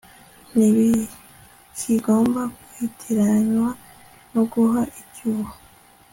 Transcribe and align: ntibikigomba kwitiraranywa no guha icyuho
ntibikigomba 0.55 2.41
kwitiraranywa 2.69 3.69
no 4.33 4.43
guha 4.51 4.81
icyuho 5.01 5.53